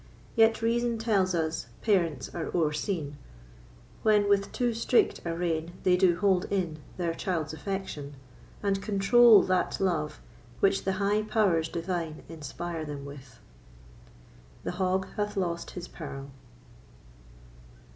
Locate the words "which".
10.59-10.85